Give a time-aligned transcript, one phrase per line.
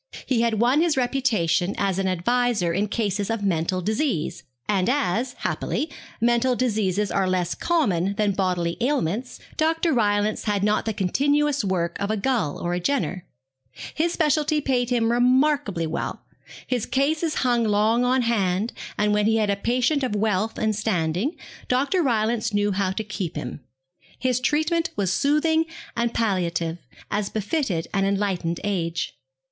[0.25, 5.33] He had won his reputation as an adviser in cases of mental disease; and as,
[5.41, 9.93] happily, mental diseases are less common than bodily ailments, Dr.
[9.93, 13.27] Rylance had not the continuous work of a Gull or a Jenner.
[13.93, 16.25] His speciality paid him remarkably well.
[16.65, 20.75] His cases hung long on hand, and when he had a patient of wealth and
[20.75, 21.35] standing
[21.67, 22.01] Dr.
[22.01, 23.59] Rylance knew how to keep him.
[24.17, 25.65] His treatment was soothing
[25.95, 26.79] and palliative,
[27.11, 29.15] as befitted an enlightened age.